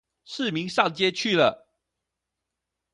[0.25, 1.67] 市民上街去了